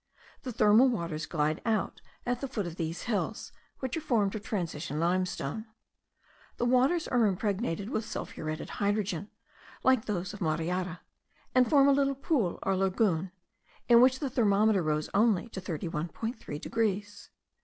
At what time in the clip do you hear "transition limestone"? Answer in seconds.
4.41-5.67